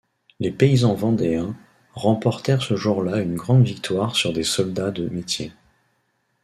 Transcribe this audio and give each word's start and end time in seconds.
Les 0.39 0.49
paysans 0.49 0.95
vendéens 0.95 1.55
remportèrent 1.93 2.63
ce 2.63 2.75
jour-là 2.75 3.19
une 3.19 3.35
grande 3.35 3.63
victoire 3.63 4.15
sur 4.15 4.33
des 4.33 4.41
soldats 4.43 4.89
de 4.89 5.07
métier. 5.07 5.51